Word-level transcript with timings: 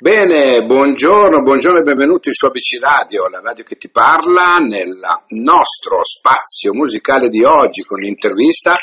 Bene, 0.00 0.62
buongiorno, 0.62 1.42
buongiorno 1.42 1.80
e 1.80 1.82
benvenuti 1.82 2.32
su 2.32 2.46
ABC 2.46 2.78
Radio, 2.80 3.26
la 3.26 3.40
radio 3.40 3.64
che 3.64 3.74
ti 3.74 3.90
parla. 3.90 4.58
Nel 4.58 4.96
nostro 5.30 6.04
spazio 6.04 6.72
musicale 6.72 7.28
di 7.28 7.42
oggi 7.42 7.82
con 7.82 7.98
l'intervista 7.98 8.78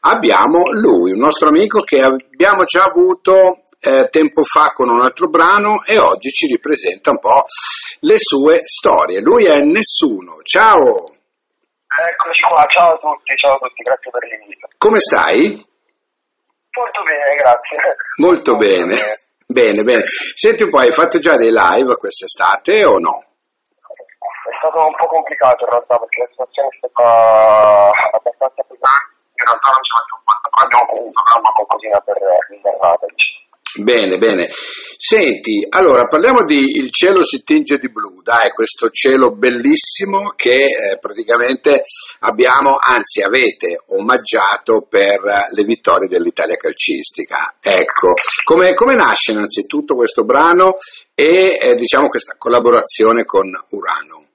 abbiamo 0.00 0.64
lui, 0.72 1.12
un 1.12 1.20
nostro 1.20 1.48
amico 1.48 1.80
che 1.80 2.02
abbiamo 2.02 2.64
già 2.64 2.84
avuto 2.84 3.62
eh, 3.80 4.08
tempo 4.10 4.42
fa 4.42 4.72
con 4.74 4.90
un 4.90 5.00
altro 5.00 5.28
brano 5.30 5.82
e 5.86 5.96
oggi 5.96 6.28
ci 6.28 6.46
ripresenta 6.48 7.12
un 7.12 7.18
po' 7.18 7.44
le 8.00 8.18
sue 8.18 8.60
storie. 8.64 9.20
Lui 9.22 9.46
è 9.46 9.62
Nessuno. 9.62 10.42
Ciao! 10.42 10.84
Eccoci 11.88 12.42
qua, 12.46 12.66
ciao 12.68 12.92
a 12.92 12.98
tutti, 12.98 13.34
ciao 13.36 13.54
a 13.54 13.58
tutti, 13.58 13.82
grazie 13.82 14.10
per 14.10 14.28
l'invito. 14.28 14.68
Come 14.76 14.98
stai? 14.98 15.48
Molto 16.76 17.02
bene, 17.04 17.36
grazie. 17.36 17.76
Molto, 18.16 18.52
Molto 18.52 18.56
bene. 18.56 18.84
bene. 18.84 19.26
Bene, 19.48 19.82
bene. 19.82 20.04
Senti 20.04 20.62
un 20.62 20.68
po', 20.68 20.78
hai 20.78 20.92
fatto 20.92 21.18
già 21.18 21.38
dei 21.38 21.50
live 21.50 21.96
quest'estate 21.96 22.84
o 22.84 22.98
no? 22.98 23.24
È 24.44 24.52
stato 24.60 24.84
un 24.84 24.94
po' 24.94 25.06
complicato 25.06 25.64
in 25.64 25.70
realtà 25.70 25.96
perché 25.96 26.20
la 26.20 26.28
situazione 26.28 26.68
è 26.68 26.76
stata 26.76 27.08
abbastanza 28.12 28.60
pesante. 28.68 29.16
In 29.40 29.46
realtà 29.48 29.68
non 29.72 29.82
ce 29.88 29.92
l'abbiamo 29.96 30.22
fatta, 30.28 30.48
però 30.52 30.64
abbiamo 30.68 30.84
comunque 30.84 31.08
un 31.08 31.16
programma 31.16 31.50
qualcosina 31.56 31.98
per 32.04 32.18
diciamo. 32.52 33.38
Bene, 33.88 34.18
bene. 34.18 34.44
Senti, 35.00 35.64
allora 35.68 36.08
parliamo 36.08 36.44
di 36.44 36.72
Il 36.76 36.90
cielo 36.90 37.22
si 37.22 37.44
tinge 37.44 37.78
di 37.78 37.88
blu, 37.88 38.20
dai, 38.20 38.50
questo 38.50 38.90
cielo 38.90 39.30
bellissimo 39.30 40.32
che 40.34 40.64
eh, 40.64 40.98
praticamente 40.98 41.84
abbiamo, 42.22 42.76
anzi 42.80 43.22
avete 43.22 43.80
omaggiato 43.90 44.88
per 44.88 45.20
le 45.52 45.62
vittorie 45.62 46.08
dell'Italia 46.08 46.56
calcistica. 46.56 47.54
Ecco, 47.60 48.14
come, 48.42 48.74
come 48.74 48.96
nasce 48.96 49.30
innanzitutto 49.30 49.94
questo 49.94 50.24
brano 50.24 50.78
e 51.14 51.56
eh, 51.62 51.76
diciamo 51.76 52.08
questa 52.08 52.34
collaborazione 52.36 53.24
con 53.24 53.46
Urano? 53.68 54.27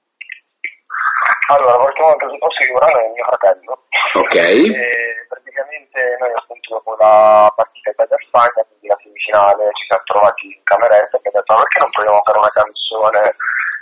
Allora, 1.46 1.76
partiamo 1.76 2.08
dal 2.08 2.16
presupposto 2.24 2.64
che 2.64 2.72
Urano 2.72 2.98
è 3.00 3.04
il 3.04 3.12
mio 3.12 3.24
fratello. 3.24 3.72
Ok. 4.16 4.36
E 4.84 5.26
praticamente 5.28 6.16
noi 6.18 6.32
appunto 6.32 6.74
dopo 6.74 6.96
la 6.96 7.52
partita 7.54 7.90
Italia-Spagna, 7.90 8.64
quindi 8.64 8.88
la 8.88 8.98
semifinale, 9.02 9.70
ci 9.74 9.84
siamo 9.86 10.02
trovati 10.04 10.46
in 10.46 10.62
cameretta 10.64 11.16
e 11.16 11.18
abbiamo 11.20 11.38
detto 11.38 11.54
perché 11.54 11.78
non 11.78 11.92
proviamo 11.92 12.18
a 12.18 12.24
fare 12.24 12.38
una 12.38 12.54
canzone 12.54 13.22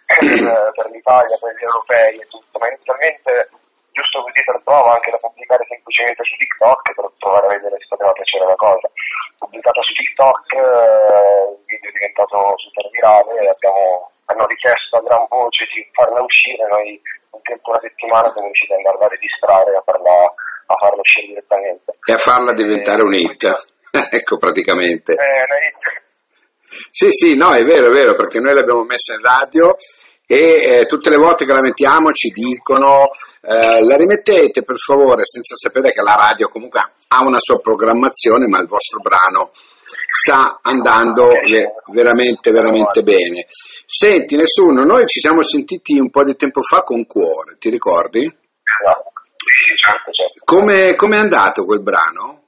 per, 0.07 0.73
per 0.75 0.87
l'Italia, 0.91 1.37
per 1.39 1.51
gli 1.55 1.63
europei 1.63 2.13
e 2.19 2.27
tutto, 2.27 2.59
ma 2.59 2.67
inizialmente 2.67 3.31
giusto 3.93 4.23
così 4.25 4.43
per 4.43 4.59
prova 4.65 4.93
anche 4.97 5.11
da 5.13 5.23
pubblicare 5.23 5.65
semplicemente 5.69 6.25
su 6.25 6.35
TikTok 6.37 6.95
per 6.95 7.07
provare 7.19 7.47
a 7.47 7.55
vedere 7.61 7.77
se 7.79 7.87
poteva 7.89 8.13
piacere 8.13 8.45
la 8.47 8.59
cosa. 8.59 8.89
Pubblicata 9.39 9.81
su 9.83 9.93
TikTok, 9.93 10.47
eh, 10.59 11.47
il 11.47 11.63
video 11.67 11.91
è 11.91 11.95
diventato 11.95 12.37
super 12.59 12.87
virale 12.91 13.33
e 13.39 13.49
abbiamo, 13.49 14.11
hanno 14.27 14.45
richiesto 14.51 14.97
a 14.97 15.05
gran 15.07 15.25
voce 15.29 15.63
di 15.71 15.81
farla 15.93 16.21
uscire, 16.23 16.67
noi 16.67 17.01
in 17.37 17.43
tempo 17.43 17.71
una 17.71 17.81
settimana 17.81 18.31
siamo 18.31 18.47
riusciti 18.47 18.73
ad 18.73 18.79
andarla 18.79 19.07
a 19.07 19.09
registrare 19.09 19.71
a 19.77 19.83
farla, 19.85 20.17
a 20.67 20.77
farla 20.77 21.01
uscire 21.01 21.27
direttamente. 21.29 21.89
E 22.05 22.13
a 22.13 22.19
farla 22.19 22.53
diventare 22.53 23.03
un 23.03 23.15
hit, 23.15 23.43
ecco 24.11 24.37
praticamente. 24.37 25.13
Eh, 25.13 25.43
una 25.47 25.59
hit. 25.61 25.83
Sì, 26.91 27.11
sì, 27.11 27.37
no, 27.37 27.53
è 27.53 27.65
vero, 27.65 27.89
è 27.89 27.93
vero, 27.93 28.15
perché 28.17 28.41
noi 28.41 28.55
l'abbiamo 28.55 28.85
messa 28.85 29.15
in 29.15 29.21
radio 29.21 29.77
e 30.27 30.81
eh, 30.81 30.87
tutte 30.87 31.11
le 31.11 31.17
volte 31.17 31.45
che 31.45 31.53
la 31.53 31.61
mettiamo 31.61 32.13
ci 32.13 32.31
dicono 32.31 33.11
eh, 33.43 33.85
la 33.85 33.97
rimettete 33.97 34.63
per 34.63 34.79
favore 34.79 35.27
senza 35.27 35.57
sapere 35.57 35.91
che 35.91 36.01
la 36.01 36.15
radio 36.15 36.49
comunque 36.49 36.81
ha 36.81 37.21
una 37.21 37.39
sua 37.39 37.61
programmazione 37.61 38.47
ma 38.47 38.59
il 38.61 38.67
vostro 38.67 39.01
brano 39.01 39.53
sta 40.09 40.59
andando 40.63 41.29
veramente 41.93 42.51
veramente 42.51 43.03
bene 43.03 43.47
senti 43.87 44.37
nessuno 44.37 44.85
noi 44.85 45.07
ci 45.07 45.21
siamo 45.21 45.43
sentiti 45.43 45.99
un 45.99 46.11
po' 46.11 46.25
di 46.25 46.37
tempo 46.37 46.63
fa 46.63 46.83
con 46.83 47.07
Cuore 47.07 47.57
ti 47.59 47.71
ricordi? 47.71 48.23
certo, 48.23 50.11
certo. 50.13 50.45
come 50.45 50.97
è 50.97 51.21
andato 51.21 51.65
quel 51.65 51.83
brano? 51.83 52.43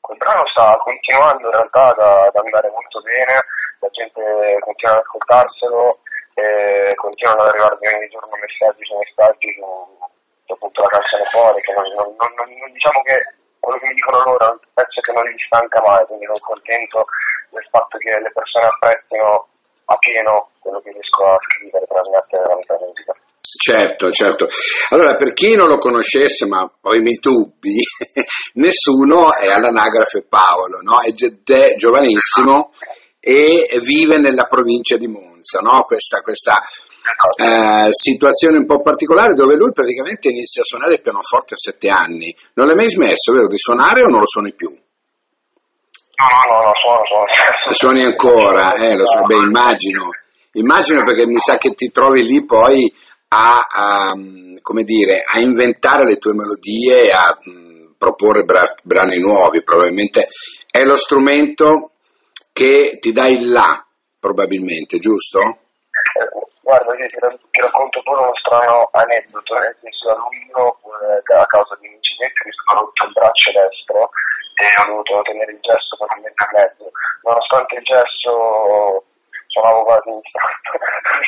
quel 0.00 0.18
brano 0.18 0.46
sta 0.48 0.76
continuando 0.78 1.46
in 1.46 1.52
realtà 1.52 1.94
ad 1.94 2.36
andare 2.36 2.70
molto 2.70 3.00
bene 3.00 3.44
la 3.80 3.88
gente 3.90 4.22
continua 4.60 4.96
ad 4.96 5.02
ascoltarselo 5.04 6.00
e 6.34 6.94
continuano 6.96 7.42
ad 7.42 7.48
arrivarmi 7.48 7.86
ogni 7.94 8.08
giorno 8.08 8.34
messaggi 8.40 8.84
su 8.84 8.96
messaggi 8.96 9.48
su, 9.54 10.52
appunto 10.52 10.82
la 10.82 10.88
canzone 10.88 11.24
fuori, 11.30 11.60
che 11.62 11.72
non, 11.72 11.86
non, 11.94 12.30
non, 12.34 12.72
diciamo 12.72 13.00
che 13.02 13.16
quello 13.64 13.78
che 13.80 13.88
mi 13.88 13.94
dicono 13.96 14.22
loro 14.22 14.44
è 14.44 14.50
un 14.52 14.60
pezzo 14.76 15.00
che 15.00 15.12
non 15.12 15.24
li 15.24 15.40
stanca 15.40 15.80
mai, 15.80 16.04
quindi 16.04 16.28
sono 16.28 16.44
contento 16.44 17.04
del 17.50 17.66
fatto 17.72 17.98
che 17.98 18.12
le 18.20 18.30
persone 18.30 18.68
apprezzino 18.68 19.48
a 19.86 19.96
pieno 19.96 20.48
quello 20.60 20.80
che 20.80 20.92
riesco 20.92 21.24
a 21.24 21.38
scrivere 21.40 21.84
per 21.88 21.96
la 21.96 22.08
mia 22.08 22.78
musica. 22.84 23.12
Certo, 23.40 24.10
certo. 24.10 24.48
Allora, 24.90 25.16
per 25.16 25.32
chi 25.32 25.54
non 25.54 25.68
lo 25.68 25.78
conoscesse, 25.78 26.46
ma 26.46 26.60
ho 26.60 26.94
i 26.94 27.00
miei 27.00 27.18
dubbi, 27.20 27.76
nessuno 28.60 29.34
è 29.34 29.48
all'anagrafe 29.48 30.26
Paolo, 30.28 30.80
no? 30.82 31.00
È 31.00 31.14
giovanissimo 31.76 32.72
e 33.20 33.80
vive 33.80 34.18
nella 34.18 34.46
provincia 34.46 34.98
di 34.98 35.06
Monza, 35.06 35.60
no? 35.60 35.82
questa, 35.84 36.20
questa 36.20 36.60
eh, 37.36 37.88
situazione 37.90 38.58
un 38.58 38.66
po' 38.66 38.80
particolare 38.80 39.34
dove 39.34 39.56
lui 39.56 39.72
praticamente 39.72 40.28
inizia 40.28 40.62
a 40.62 40.64
suonare 40.64 40.94
il 40.94 41.00
pianoforte 41.00 41.54
a 41.54 41.58
sette 41.58 41.88
anni. 41.88 42.34
Non 42.54 42.66
l'hai 42.66 42.76
mai 42.76 42.88
smesso, 42.88 43.32
vero, 43.32 43.48
di 43.48 43.58
suonare 43.58 44.02
o 44.02 44.08
non 44.08 44.20
lo 44.20 44.26
suoni 44.26 44.54
più? 44.54 44.70
No, 46.16 46.54
no, 46.54 46.62
no, 46.62 46.72
suono, 46.74 47.02
suono. 47.04 47.74
Suoni 47.74 48.04
ancora, 48.04 48.74
eh, 48.82 48.96
lo 48.96 49.04
so, 49.06 49.22
beh, 49.22 49.34
immagino, 49.34 50.08
immagino 50.52 51.04
perché 51.04 51.26
mi 51.26 51.38
sa 51.38 51.58
che 51.58 51.74
ti 51.74 51.90
trovi 51.90 52.22
lì 52.24 52.44
poi 52.44 52.92
a, 53.28 53.66
a 53.70 54.14
come 54.62 54.84
dire, 54.84 55.24
a 55.26 55.40
inventare 55.40 56.04
le 56.04 56.18
tue 56.18 56.32
melodie 56.32 57.10
a 57.12 57.36
mh, 57.38 57.94
proporre 57.98 58.44
bra- 58.44 58.74
brani 58.82 59.18
nuovi, 59.18 59.62
probabilmente 59.62 60.28
è 60.70 60.84
lo 60.84 60.96
strumento 60.96 61.90
che 62.52 62.98
ti 63.00 63.12
dà 63.12 63.26
il 63.26 63.50
là, 63.50 63.84
probabilmente, 64.18 64.98
giusto? 64.98 65.58
Eh, 66.64 66.72
guarda, 66.72 66.96
io 66.96 67.06
ti, 67.06 67.18
ti, 67.52 67.60
racconto 67.60 68.00
pure 68.00 68.20
uno 68.24 68.34
strano 68.40 68.88
aneddoto, 68.92 69.52
nel 69.58 69.76
senso 69.84 70.08
da 70.08 70.16
luglio, 70.16 70.80
eh, 70.96 71.34
a 71.36 71.46
causa 71.46 71.76
di 71.76 71.88
un 71.88 71.92
incidente, 71.92 72.40
mi 72.44 72.52
sono 72.56 72.80
rotto 72.80 73.04
il 73.04 73.12
braccio 73.12 73.52
destro 73.52 74.08
e 74.56 74.64
ho 74.80 74.84
dovuto 74.88 75.22
tenere 75.28 75.52
il 75.52 75.60
gesso 75.60 75.92
per 76.00 76.08
un 76.16 76.22
mese 76.24 76.40
e 76.40 76.56
mezzo. 76.56 76.84
Nonostante 77.20 77.74
il 77.76 77.84
gesso 77.84 78.32
suonavo 79.52 79.84
quasi 79.84 80.08
in 80.08 80.20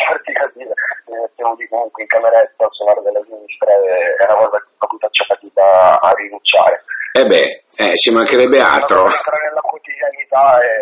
parti 0.08 0.32
casine, 0.32 0.74
mi 1.04 1.20
mettevo 1.20 1.52
lì 1.52 1.68
comunque 1.68 2.02
in 2.02 2.08
cameretta 2.08 2.64
a 2.64 2.72
suonare 2.72 3.02
della 3.04 3.22
sinistra 3.22 3.70
e 3.76 4.16
è 4.16 4.24
una 4.24 4.40
cosa 4.40 4.56
che 4.56 4.72
proprio 4.80 5.00
faccio 5.04 5.24
fatica 5.28 6.00
a 6.00 6.10
rinunciare. 6.16 6.80
Eh 7.12 7.26
beh, 7.28 7.48
eh, 7.76 7.96
ci 8.00 8.08
mancherebbe 8.08 8.60
altro. 8.60 9.04
Entrare 9.04 9.48
nella 9.52 9.64
quotidianità 9.68 10.44
e 10.64 10.72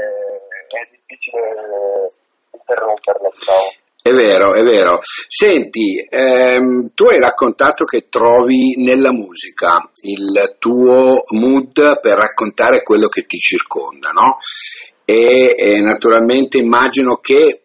è 0.78 0.88
difficile 0.94 1.42
interromperla, 2.54 3.28
diciamo. 3.34 3.82
È 4.06 4.12
vero, 4.12 4.52
è 4.52 4.62
vero. 4.62 5.00
Senti, 5.02 6.06
ehm, 6.06 6.90
tu 6.92 7.06
hai 7.06 7.18
raccontato 7.18 7.86
che 7.86 8.10
trovi 8.10 8.74
nella 8.76 9.12
musica 9.12 9.90
il 10.02 10.56
tuo 10.58 11.22
mood 11.30 12.00
per 12.02 12.18
raccontare 12.18 12.82
quello 12.82 13.08
che 13.08 13.24
ti 13.24 13.38
circonda, 13.38 14.10
no? 14.10 14.36
E, 15.06 15.54
e 15.56 15.80
naturalmente 15.80 16.58
immagino 16.58 17.16
che 17.16 17.62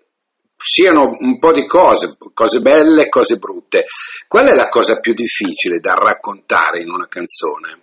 siano 0.56 1.12
un 1.20 1.40
po' 1.40 1.52
di 1.52 1.66
cose, 1.68 2.16
cose 2.34 2.62
belle 2.62 3.08
e 3.08 3.10
cose 3.10 3.36
brutte. 3.36 3.84
Qual 4.26 4.48
è 4.48 4.56
la 4.56 4.70
cosa 4.70 5.02
più 5.02 5.12
difficile 5.14 5.80
da 5.80 5.96
raccontare 5.96 6.80
in 6.80 6.90
una 6.90 7.10
canzone? 7.10 7.82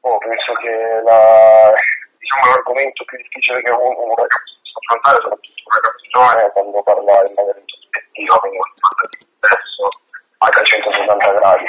Oh, 0.00 0.16
penso 0.16 0.52
che 0.54 0.72
la, 1.04 1.70
diciamo, 2.16 2.50
l'argomento 2.50 3.04
più 3.04 3.18
difficile 3.18 3.60
che 3.60 3.70
un, 3.70 4.08
un 4.08 4.14
ragazzo 4.16 4.61
può 4.72 4.80
affrontare, 4.80 5.20
soprattutto 5.20 5.62
un 5.62 5.74
ragazzo 5.76 6.04
giovane, 6.08 6.50
quando 6.52 6.82
parla 6.82 7.14
in 7.22 7.34
maniera 7.36 7.60
introspettiva, 7.60 8.34
quindi 8.40 8.58
di 8.58 9.26
stesso 9.36 9.84
a 10.42 10.48
170 10.48 11.32
gradi. 11.38 11.66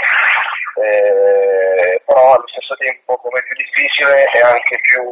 Eh, 0.74 2.02
però 2.06 2.34
allo 2.34 2.48
stesso 2.50 2.74
tempo, 2.82 3.16
come 3.22 3.44
più 3.46 3.54
difficile, 3.54 4.26
è 4.26 4.42
anche 4.42 4.76
più 4.82 5.04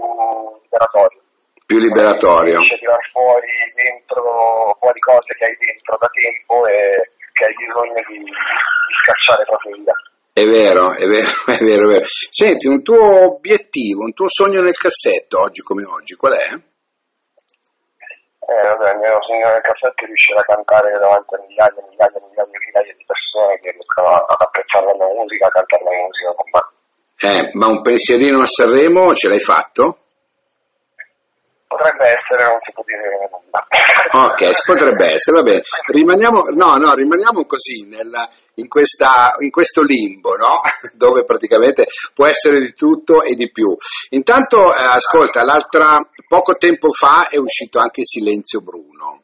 liberatorio. 0.66 1.22
Più 1.66 1.78
liberatorio. 1.78 2.58
Riesce 2.58 2.74
a 2.74 2.78
tirare 2.78 3.08
fuori 3.12 3.52
dentro, 3.76 4.76
fuori 4.80 5.00
cose 5.00 5.34
che 5.38 5.46
hai 5.46 5.58
dentro 5.62 5.98
da 6.02 6.10
tempo 6.10 6.66
e 6.66 7.12
che 7.32 7.46
hai 7.46 7.56
bisogno 7.56 8.02
di, 8.08 8.18
di 8.18 8.96
scacciare 9.06 9.44
proprio 9.46 9.76
via. 9.78 9.94
È 10.34 10.46
vero, 10.46 10.94
è 10.96 11.06
vero, 11.06 11.30
è 11.46 11.64
vero, 11.64 11.84
è 11.86 11.92
vero. 11.94 12.06
Senti, 12.08 12.68
un 12.68 12.82
tuo 12.82 13.36
obiettivo, 13.36 14.04
un 14.04 14.14
tuo 14.14 14.28
sogno 14.28 14.62
nel 14.62 14.78
cassetto, 14.78 15.40
oggi 15.40 15.62
come 15.62 15.86
oggi, 15.86 16.16
qual 16.16 16.34
è? 16.34 16.71
Eh, 18.52 18.68
vabbè, 18.68 19.00
mio 19.00 19.16
sogno 19.24 19.48
nel 19.48 19.64
cassetto 19.64 20.04
è 20.04 20.08
riuscire 20.08 20.40
a 20.40 20.44
cantare 20.44 20.92
davanti 21.00 21.36
a 21.36 21.40
migliaia 21.40 21.72
e 21.72 21.84
migliaia 21.88 22.12
e 22.12 22.20
migliaia, 22.20 22.52
migliaia 22.52 22.94
di 23.00 23.06
persone 23.08 23.56
che 23.64 23.72
riescono 23.72 24.12
ad 24.12 24.42
apprezzare 24.44 24.92
la 24.92 25.08
musica, 25.16 25.48
a 25.48 25.56
cantare 25.56 25.84
la 25.88 25.96
musica 26.04 26.32
con. 26.36 26.48
Eh, 27.22 27.50
ma 27.54 27.68
un 27.68 27.82
pensierino 27.82 28.42
a 28.42 28.46
Sanremo 28.46 29.16
ce 29.16 29.30
l'hai 29.30 29.40
fatto? 29.40 30.11
Potrebbe 31.72 32.04
essere, 32.20 32.44
non 32.44 32.60
si 32.60 32.72
può 32.74 32.84
dire 32.86 33.00
nulla. 33.32 33.64
Ok, 34.28 34.66
potrebbe 34.66 35.14
essere, 35.14 35.38
va 35.38 35.44
bene. 35.44 35.62
Rimaniamo, 35.88 36.44
no, 36.54 36.76
no, 36.76 36.94
rimaniamo 36.94 37.46
così 37.46 37.88
nella, 37.88 38.30
in, 38.56 38.68
questa, 38.68 39.32
in, 39.40 39.50
questo 39.50 39.82
limbo, 39.82 40.36
no? 40.36 40.60
Dove 40.94 41.24
praticamente 41.24 41.88
può 42.14 42.28
essere 42.28 42.60
di 42.60 42.74
tutto 42.74 43.24
e 43.24 43.36
di 43.36 43.50
più. 43.50 43.74
Intanto, 44.10 44.76
eh, 44.76 44.84
ascolta, 44.84 45.44
l'altra, 45.44 45.98
poco 46.28 46.58
tempo 46.58 46.92
fa 46.92 47.30
è 47.30 47.38
uscito 47.38 47.80
anche 47.80 48.04
Silenzio 48.04 48.60
Bruno. 48.60 49.24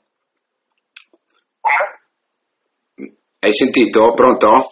Hai 3.40 3.54
sentito? 3.54 4.14
Pronto? 4.14 4.72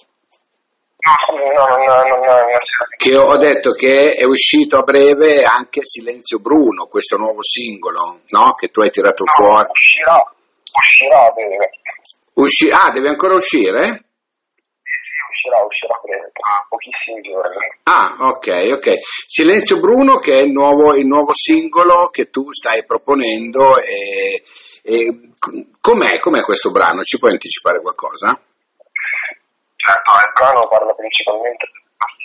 No, 1.06 1.38
non, 1.38 1.84
non, 1.84 2.20
non 2.20 2.58
Che 2.98 3.16
ho 3.16 3.38
detto 3.38 3.74
che 3.74 4.16
è 4.16 4.24
uscito 4.24 4.80
a 4.80 4.82
breve 4.82 5.44
anche 5.44 5.82
Silenzio 5.84 6.40
Bruno, 6.40 6.88
questo 6.88 7.18
nuovo 7.18 7.44
singolo, 7.44 8.22
no? 8.30 8.54
Che 8.56 8.70
tu 8.70 8.82
hai 8.82 8.90
tirato 8.90 9.24
no, 9.24 9.32
fuori. 9.32 9.68
Uscirà, 9.70 10.34
uscirà 10.74 11.26
a 11.26 11.34
breve. 11.34 11.70
Usci- 12.34 12.72
ah, 12.72 12.90
deve 12.92 13.10
ancora 13.10 13.36
uscire? 13.36 14.06
uscirà, 15.36 15.64
uscirà 15.64 16.00
breve, 16.04 16.32
pochissimi 16.70 17.22
giorni. 17.22 17.68
Ah, 17.84 18.16
ok, 18.20 18.72
ok. 18.74 18.94
Silenzio 19.28 19.80
Bruno 19.80 20.18
che 20.18 20.34
è 20.34 20.42
il 20.42 20.52
nuovo, 20.52 20.96
il 20.96 21.06
nuovo 21.06 21.34
singolo 21.34 22.10
che 22.10 22.30
tu 22.30 22.52
stai 22.52 22.86
proponendo 22.86 23.78
e, 23.78 24.42
e 24.82 25.20
com'è, 25.80 26.20
com'è 26.20 26.42
questo 26.42 26.72
brano? 26.72 27.04
Ci 27.04 27.20
puoi 27.20 27.32
anticipare 27.32 27.82
qualcosa? 27.82 28.40
Certo, 29.86 30.10
il 30.18 30.34
brano 30.34 30.68
parla 30.68 30.94
principalmente 30.94 31.70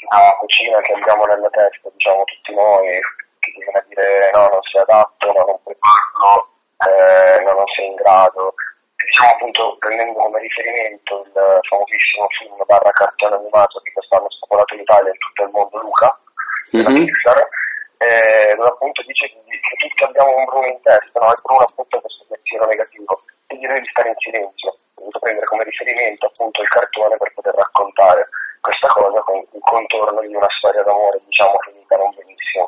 della 0.09 0.33
cucina 0.41 0.81
che 0.81 0.93
abbiamo 0.93 1.27
nella 1.27 1.51
testa, 1.51 1.91
diciamo 1.93 2.25
tutti 2.25 2.55
noi, 2.55 2.89
che 3.39 3.53
viene 3.53 3.79
a 3.79 3.85
dire 3.87 4.31
no, 4.33 4.49
non 4.49 4.63
sei 4.63 4.81
adatto, 4.81 5.27
no, 5.33 5.45
non 5.45 5.61
puoi 5.63 5.77
farlo, 5.77 6.49
eh, 6.89 7.41
no, 7.45 7.53
non 7.53 7.69
sei 7.77 7.87
in 7.87 7.95
grado. 8.01 8.55
Diciamo 8.97 9.33
appunto 9.33 9.77
prendendo 9.79 10.19
come 10.21 10.41
riferimento 10.41 11.21
il 11.21 11.61
famosissimo 11.69 12.27
film 12.33 12.57
barra 12.65 12.93
cartone 12.93 13.37
animato 13.37 13.81
che 13.81 13.93
quest'anno 13.93 14.27
ha 14.27 14.31
spopolato 14.31 14.75
l'Italia 14.75 15.11
e 15.13 15.19
tutto 15.19 15.43
il 15.45 15.51
mondo 15.53 15.79
Luca, 15.81 16.19
della 16.71 16.89
Mhm. 16.89 16.97
Pixar, 17.05 17.49
eh, 17.99 18.55
dove 18.57 18.69
appunto 18.69 19.03
dice 19.05 19.27
che, 19.29 19.37
tutti 19.77 20.05
abbiamo 20.05 20.33
un 20.37 20.45
Bruno 20.45 20.67
in 20.67 20.81
testa, 20.81 21.21
no? 21.21 21.33
E 21.33 21.37
Bruno 21.43 21.65
appunto 21.69 21.97
è 21.97 22.01
questo 22.01 22.25
pensiero 22.29 22.65
negativo, 22.67 23.21
quindi 23.47 23.67
devi 23.67 23.89
stare 23.89 24.09
in 24.09 24.17
silenzio, 24.19 24.75
come 25.51 25.65
riferimento 25.67 26.27
appunto 26.31 26.63
il 26.63 26.69
cartone 26.71 27.19
per 27.19 27.35
poter 27.35 27.55
raccontare 27.59 28.29
questa 28.63 28.87
cosa 28.95 29.19
con 29.27 29.37
il 29.43 29.61
contorno 29.67 30.21
di 30.23 30.35
una 30.35 30.49
storia 30.55 30.83
d'amore, 30.87 31.19
diciamo, 31.27 31.59
finita 31.67 31.97
non 31.97 32.15
benissimo. 32.15 32.65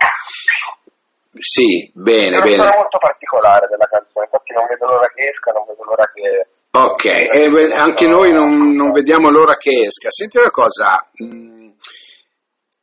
Sì, 1.39 1.87
È 1.87 1.91
bene, 1.95 2.37
una 2.37 2.45
storia 2.45 2.59
bene. 2.67 2.77
molto 2.83 2.99
particolare 2.99 3.67
della 3.69 3.87
canzone, 3.87 4.27
infatti 4.27 4.53
non 4.53 4.67
vedo 4.67 4.87
l'ora 4.87 5.09
che 5.15 5.23
esca, 5.31 5.53
non 5.53 5.65
vedo 5.67 5.83
l'ora 5.85 6.07
che... 6.13 6.27
Ok, 6.73 7.05
e 7.05 7.49
beh, 7.49 7.73
anche 7.77 8.07
noi 8.07 8.33
non, 8.33 8.73
non 8.75 8.91
vediamo 8.93 9.29
l'ora 9.31 9.57
che 9.57 9.87
esca. 9.87 10.11
Senti 10.11 10.39
una 10.39 10.51
cosa, 10.51 11.05
mh, 11.13 11.77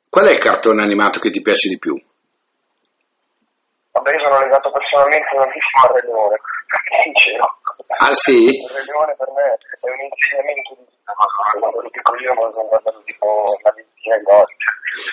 qual 0.09 0.27
è 0.27 0.31
il 0.31 0.37
cartone 0.41 0.81
animato 0.83 1.19
che 1.19 1.29
ti 1.31 1.41
piace 1.41 1.69
di 1.69 1.77
più? 1.77 1.93
Vabbè, 3.91 4.11
io 4.13 4.19
sono 4.21 4.39
legato 4.39 4.71
personalmente 4.71 5.29
tantissimo 5.33 5.81
al 5.83 5.93
Re 5.93 6.01
Leone, 6.05 6.37
sincero. 7.03 7.58
Ah 7.87 8.11
sì? 8.11 8.55
Il 8.55 8.69
Re 8.69 8.83
Leone 8.85 9.15
per 9.17 9.29
me 9.31 9.55
è 9.55 9.89
un 9.89 10.01
insegnamento 10.03 10.75
di 10.75 10.85
vita, 10.89 11.13
quando 11.13 11.79
ero 11.79 11.89
piccolo 11.89 12.19
io 12.19 12.33
me 12.33 12.43
lo 12.43 12.51
sono 12.51 12.67
guardato 12.67 13.01
tipo 13.05 13.25
una 13.25 13.73
ventina 13.75 14.17
di 14.17 14.23
volte. 14.23 14.55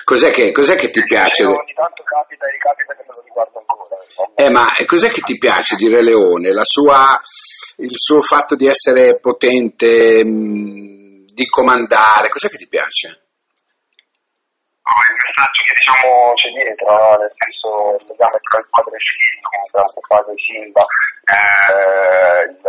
Cos'è 0.03 0.31
che, 0.31 0.51
cos'è 0.51 0.75
che 0.75 0.89
ti 0.89 1.03
piace? 1.03 1.45
Ogni 1.45 1.73
tanto 1.73 2.03
capita 2.03 2.45
e 2.47 2.51
ricapita 2.51 2.93
che 2.93 3.03
me 3.07 3.13
lo 3.13 3.21
riguardo 3.23 3.59
ancora. 3.59 3.95
insomma. 4.01 4.33
Eh, 4.35 4.49
ma 4.49 4.65
cos'è 4.85 5.09
che 5.09 5.21
ti 5.21 5.37
piace 5.37 5.75
di 5.75 5.87
Re 5.87 6.03
Leone? 6.03 6.51
La 6.51 6.63
sua, 6.63 7.19
il 7.77 7.97
suo 7.97 8.21
fatto 8.21 8.55
di 8.55 8.67
essere 8.67 9.19
potente, 9.19 10.23
mh, 10.23 11.25
di 11.33 11.45
comandare, 11.47 12.29
cos'è 12.29 12.49
che 12.49 12.57
ti 12.57 12.67
piace? 12.67 13.25
Il 14.87 15.19
messaggio 15.19 15.61
che 15.67 15.75
diciamo 15.75 16.33
c'è 16.33 16.49
dietro, 16.55 16.87
no? 16.87 17.17
nel 17.19 17.33
senso 17.35 17.67
il 17.99 18.05
legame 18.07 18.39
tra 18.39 18.59
il 18.59 18.67
padre 18.71 18.95
e 18.95 18.97
il 18.97 19.03
figlio, 19.03 19.49
padre 20.07 20.33
e 20.33 20.41
Silva, 20.41 20.85
eh, 21.27 22.49
il, 22.49 22.61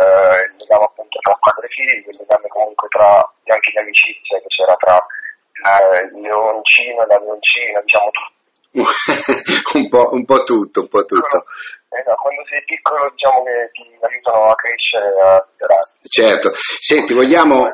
legame 0.59 0.83
appunto 0.83 1.19
tra 1.19 1.37
padre 1.39 1.65
e 1.65 1.73
figlio, 1.73 2.09
il 2.09 2.17
legame 2.19 2.47
comunque 2.47 2.87
tra 2.89 3.17
anche 3.49 3.71
di 3.71 3.79
amicizia 3.79 4.37
che 4.39 4.47
c'era 4.47 4.75
tra 4.75 4.97
eh, 4.97 6.03
il 6.13 6.21
leoncino 6.21 7.03
e 7.03 7.07
la 7.07 7.19
leoncina, 7.19 7.81
diciamo 7.81 8.09
tutto. 8.11 8.37
un, 9.73 9.87
po', 9.89 10.09
un 10.13 10.25
po' 10.25 10.43
tutto, 10.43 10.81
un 10.81 10.87
po' 10.87 11.05
tutto. 11.05 11.45
Eh, 11.89 12.03
no, 12.05 12.13
quando 12.21 12.45
sei 12.47 12.61
piccolo 12.65 13.09
diciamo 13.09 13.41
che 13.43 13.69
ti 13.73 13.81
aiutano 13.99 14.51
a 14.51 14.55
crescere 14.55 15.09
a 15.09 15.47
migliorare. 15.49 15.89
Certo. 16.03 16.51
Senti, 16.53 17.13
vogliamo, 17.15 17.67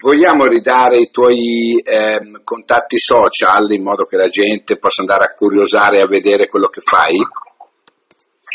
vogliamo 0.00 0.44
ridare 0.44 0.98
i 0.98 1.10
tuoi 1.10 1.80
ehm, 1.82 2.42
contatti 2.44 2.98
social 2.98 3.72
in 3.72 3.82
modo 3.82 4.04
che 4.04 4.16
la 4.16 4.28
gente 4.28 4.76
possa 4.78 5.00
andare 5.00 5.24
a 5.24 5.32
curiosare 5.32 5.98
e 5.98 6.02
a 6.02 6.06
vedere 6.06 6.48
quello 6.48 6.68
che 6.68 6.82
fai? 6.82 7.16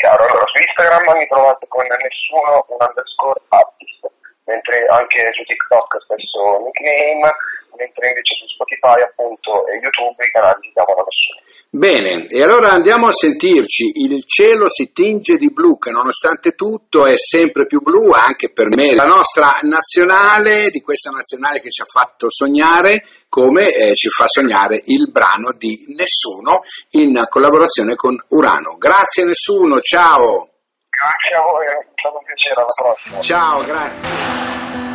Chiaro, 0.04 0.20
allora 0.20 0.44
su 0.52 0.58
Instagram 0.60 1.16
mi 1.16 1.26
trovate 1.28 1.64
con 1.66 1.80
nessuno 1.88 2.60
un 2.68 2.76
underscore 2.76 3.40
artist, 3.48 4.04
mentre 4.44 4.84
anche 4.92 5.32
su 5.32 5.42
TikTok 5.44 5.96
spesso 6.04 6.60
nickname, 6.60 7.32
mentre 7.76 8.08
invece 8.08 8.34
su 8.38 8.46
Spotify 8.54 9.02
appunto 9.02 9.66
e 9.66 9.78
YouTube 9.82 10.24
i 10.24 10.30
canali 10.30 10.60
si 10.62 10.72
chiamano 10.72 11.04
nessuno. 11.04 11.42
Bene, 11.74 12.26
e 12.26 12.42
allora 12.42 12.70
andiamo 12.70 13.08
a 13.08 13.12
sentirci. 13.12 13.90
Il 14.06 14.24
cielo 14.24 14.68
si 14.68 14.92
tinge 14.92 15.36
di 15.36 15.50
blu, 15.50 15.76
che 15.76 15.90
nonostante 15.90 16.54
tutto 16.54 17.06
è 17.06 17.16
sempre 17.16 17.66
più 17.66 17.80
blu 17.80 18.12
anche 18.12 18.52
per 18.52 18.68
me. 18.68 18.94
La 18.94 19.06
nostra 19.06 19.58
nazionale, 19.62 20.70
di 20.70 20.80
questa 20.80 21.10
nazionale 21.10 21.60
che 21.60 21.70
ci 21.70 21.82
ha 21.82 21.86
fatto 21.86 22.30
sognare, 22.30 23.02
come 23.28 23.74
eh, 23.74 23.94
ci 23.94 24.08
fa 24.08 24.28
sognare 24.28 24.80
il 24.84 25.10
brano 25.10 25.52
di 25.58 25.86
Nessuno 25.88 26.62
in 26.90 27.26
collaborazione 27.28 27.96
con 27.96 28.16
Urano. 28.28 28.76
Grazie 28.78 29.24
Nessuno, 29.24 29.80
ciao! 29.80 30.50
Grazie 30.94 31.36
a 31.36 31.42
voi, 31.42 31.66
è 31.66 31.86
stato 31.98 32.18
un 32.18 32.24
piacere, 32.24 32.54
alla 32.54 32.64
prossima. 32.72 33.20
Ciao, 33.20 33.64
grazie. 33.64 34.93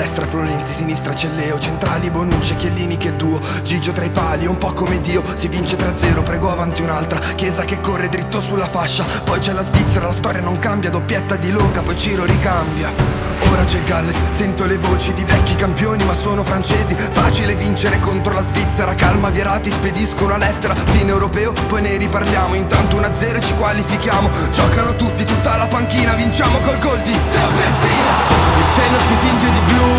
Destra 0.00 0.24
Florenzi, 0.24 0.72
sinistra 0.72 1.14
Celleo 1.14 1.58
Centrali 1.58 2.08
Bonucci 2.08 2.56
Chiellini 2.56 2.96
che 2.96 3.14
duo 3.16 3.38
Gigio 3.62 3.92
tra 3.92 4.02
i 4.02 4.08
pali, 4.08 4.46
un 4.46 4.56
po' 4.56 4.72
come 4.72 4.98
Dio 5.02 5.22
Si 5.34 5.46
vince 5.46 5.76
3-0, 5.76 6.22
prego 6.22 6.50
avanti 6.50 6.80
un'altra 6.80 7.18
Chiesa 7.18 7.64
che 7.64 7.82
corre 7.82 8.08
dritto 8.08 8.40
sulla 8.40 8.66
fascia 8.66 9.04
Poi 9.24 9.38
c'è 9.40 9.52
la 9.52 9.60
Svizzera, 9.60 10.06
la 10.06 10.14
storia 10.14 10.40
non 10.40 10.58
cambia 10.58 10.88
Doppietta 10.88 11.36
di 11.36 11.50
Luca, 11.50 11.82
poi 11.82 11.98
Ciro 11.98 12.24
ricambia. 12.24 13.28
Ora 13.50 13.64
c'è 13.64 13.82
Galles, 13.82 14.16
sento 14.30 14.64
le 14.64 14.78
voci 14.78 15.12
di 15.12 15.24
vecchi 15.24 15.54
campioni 15.54 16.02
ma 16.04 16.14
sono 16.14 16.42
francesi 16.44 16.94
Facile 16.94 17.54
vincere 17.54 17.98
contro 17.98 18.32
la 18.32 18.42
Svizzera 18.42 18.94
Calma 18.94 19.28
Vierati, 19.28 19.70
spedisco 19.70 20.24
una 20.24 20.38
lettera 20.38 20.74
Fine 20.74 21.10
europeo, 21.10 21.52
poi 21.68 21.82
ne 21.82 21.96
riparliamo 21.96 22.54
Intanto 22.54 22.98
1-0 22.98 23.36
e 23.36 23.40
ci 23.40 23.54
qualifichiamo 23.54 24.30
Giocano 24.50 24.94
tutti, 24.94 25.24
tutta 25.24 25.56
la 25.56 25.66
panchina 25.66 26.14
Vinciamo 26.14 26.58
col 26.60 26.78
gol 26.78 27.00
di 27.00 27.12
Teo 27.12 27.50
Messina 27.50 28.12
Il 28.60 28.72
cielo 28.74 28.98
si 29.06 29.18
tinge 29.18 29.50
di 29.50 29.58
blu 29.72 29.89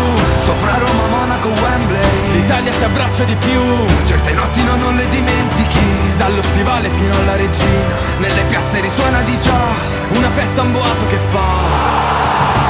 Sopra 0.44 0.76
Roma, 0.78 1.06
Monaco, 1.06 1.48
Wembley. 1.48 2.32
L'Italia 2.32 2.72
si 2.72 2.84
abbraccia 2.84 3.24
di 3.24 3.36
più. 3.36 3.60
Certe 4.04 4.34
notti 4.34 4.62
no, 4.64 4.76
non 4.76 4.96
le 4.96 5.08
dimentichi. 5.08 6.14
Dallo 6.16 6.42
stivale 6.42 6.88
fino 6.90 7.14
alla 7.14 7.36
regina. 7.36 7.94
Nelle 8.18 8.44
piazze 8.44 8.80
risuona 8.80 9.22
di 9.22 9.38
già 9.38 9.60
Una 10.14 10.30
festa 10.30 10.62
un 10.62 10.72
boato 10.72 11.06
che 11.06 11.18
fa 11.18 12.61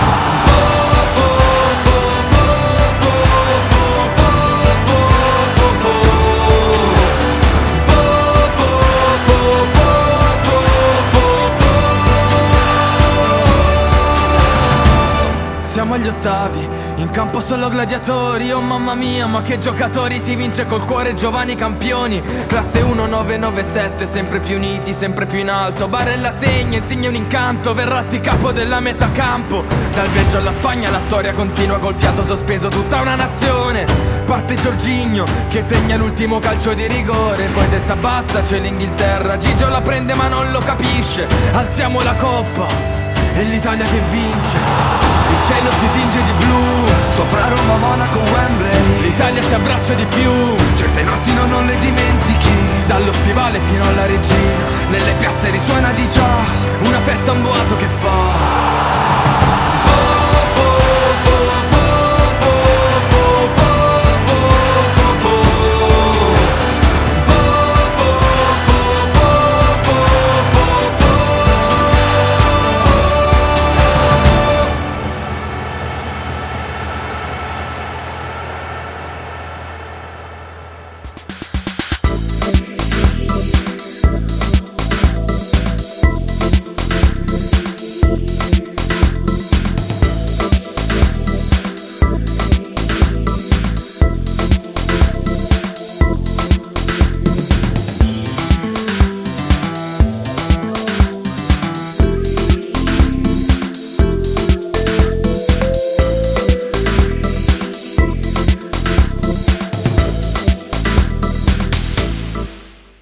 Siamo 15.93 16.09
agli 16.09 16.17
ottavi, 16.17 16.69
in 17.03 17.11
campo 17.11 17.39
solo 17.39 17.69
gladiatori, 17.69 18.51
oh 18.51 18.63
mamma 18.63 18.95
mia, 18.95 19.27
ma 19.27 19.43
che 19.43 19.59
giocatori 19.59 20.19
si 20.19 20.35
vince 20.35 20.65
col 20.65 20.87
cuore 20.87 21.13
giovani 21.13 21.55
campioni. 21.55 22.19
Classe 22.47 22.81
1997, 22.83 24.07
sempre 24.07 24.39
più 24.39 24.57
uniti, 24.57 24.95
sempre 24.95 25.27
più 25.27 25.39
in 25.39 25.51
alto. 25.51 25.89
Barella 25.89 26.31
segna, 26.31 26.79
insegna 26.79 27.11
un 27.11 27.15
incanto, 27.15 27.75
Verratti 27.75 28.21
capo 28.21 28.53
della 28.53 28.81
metà 28.81 29.13
campo. 29.13 29.65
Dal 29.93 30.09
Belgio 30.09 30.39
alla 30.39 30.53
Spagna 30.53 30.89
la 30.89 30.99
storia 30.99 31.35
continua 31.35 31.79
col 31.79 31.95
fiato 31.95 32.25
sospeso, 32.25 32.69
tutta 32.69 33.03
una 33.03 33.15
nazione. 33.15 33.85
Parte 34.25 34.55
Giorginio 34.55 35.27
che 35.51 35.61
segna 35.61 35.97
l'ultimo 35.97 36.39
calcio 36.39 36.73
di 36.73 36.87
rigore, 36.87 37.51
poi 37.53 37.69
testa 37.69 37.97
bassa 37.97 38.41
c'è 38.41 38.59
l'Inghilterra. 38.61 39.37
Gigio 39.37 39.69
la 39.69 39.83
prende 39.83 40.15
ma 40.15 40.29
non 40.29 40.53
lo 40.53 40.61
capisce. 40.61 41.27
Alziamo 41.53 42.01
la 42.01 42.15
coppa, 42.15 42.67
è 43.35 43.43
l'Italia 43.43 43.85
che 43.85 44.01
vince. 44.09 45.12
Il 45.33 45.41
cielo 45.47 45.71
si 45.81 45.89
tinge 45.91 46.23
di 46.23 46.33
blu 46.45 46.87
Sopra 47.15 47.49
Roma, 47.49 47.77
Monaco, 47.77 48.19
Wembley. 48.19 49.01
L'Italia 49.01 49.43
si 49.43 49.55
abbraccia 49.55 49.95
di 49.95 50.05
più. 50.07 50.31
Certe 50.75 51.03
notti 51.03 51.33
non, 51.35 51.49
non 51.49 51.67
le 51.67 51.79
dimentichi. 51.79 52.85
Dallo 52.87 53.13
stivale 53.13 53.59
fino 53.61 53.85
alla 53.85 54.07
regina. 54.07 54.65
Nelle 54.89 55.15
piazze 55.15 55.51
risuona 55.51 55.93
di 55.93 56.07
già 56.09 56.35
Una 56.85 57.01
festa, 57.01 57.33
un 57.33 57.43
boato 57.43 57.77
che 57.77 57.87
fa 57.87 59.12